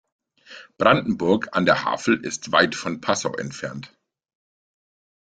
[0.79, 3.95] Brandenburg an der Havel ist weit von Passau entfernt